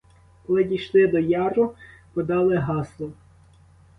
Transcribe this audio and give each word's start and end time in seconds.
Коли 0.47 0.63
дійшли 0.63 1.07
до 1.07 1.19
яру, 1.19 1.75
подали 2.13 2.55
гасло. 2.55 3.11